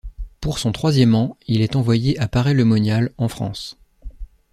[0.39, 3.77] Pour son Troisième An il est envoyé à Paray-le-Monial, en France.